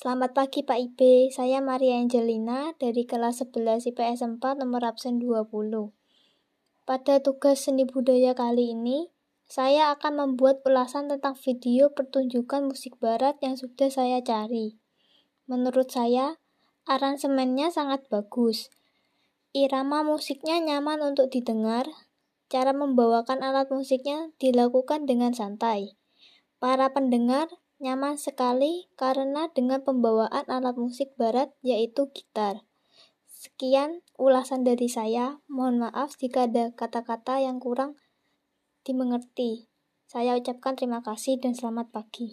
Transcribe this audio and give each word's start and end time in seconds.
Selamat 0.00 0.32
pagi 0.32 0.64
Pak 0.64 0.80
Ibe, 0.80 1.28
saya 1.28 1.60
Maria 1.60 2.00
Angelina 2.00 2.72
dari 2.80 3.04
kelas 3.04 3.44
11 3.44 3.84
IPS 3.92 4.40
4 4.40 4.40
nomor 4.56 4.80
absen 4.80 5.20
20. 5.20 5.52
Pada 6.88 7.20
tugas 7.20 7.68
seni 7.68 7.84
budaya 7.84 8.32
kali 8.32 8.72
ini, 8.72 9.12
saya 9.44 9.92
akan 9.92 10.16
membuat 10.16 10.64
ulasan 10.64 11.12
tentang 11.12 11.36
video 11.36 11.92
pertunjukan 11.92 12.64
musik 12.64 12.96
barat 12.96 13.36
yang 13.44 13.60
sudah 13.60 13.92
saya 13.92 14.24
cari. 14.24 14.80
Menurut 15.44 15.92
saya, 15.92 16.40
aransemennya 16.88 17.68
sangat 17.68 18.00
bagus. 18.08 18.72
Irama 19.52 20.00
musiknya 20.00 20.64
nyaman 20.64 21.12
untuk 21.12 21.28
didengar. 21.28 21.84
Cara 22.48 22.72
membawakan 22.72 23.44
alat 23.44 23.68
musiknya 23.68 24.32
dilakukan 24.40 25.04
dengan 25.04 25.36
santai. 25.36 25.92
Para 26.56 26.88
pendengar 26.96 27.52
Nyaman 27.80 28.20
sekali 28.20 28.92
karena 28.92 29.48
dengan 29.56 29.80
pembawaan 29.80 30.44
alat 30.52 30.76
musik 30.76 31.16
barat 31.16 31.48
yaitu 31.64 32.12
gitar. 32.12 32.68
Sekian 33.24 34.04
ulasan 34.20 34.68
dari 34.68 34.84
saya. 34.92 35.40
Mohon 35.48 35.88
maaf 35.88 36.12
jika 36.20 36.44
ada 36.44 36.76
kata-kata 36.76 37.40
yang 37.40 37.56
kurang 37.56 37.96
dimengerti. 38.84 39.72
Saya 40.04 40.36
ucapkan 40.36 40.76
terima 40.76 41.00
kasih 41.00 41.40
dan 41.40 41.56
selamat 41.56 41.88
pagi. 41.88 42.28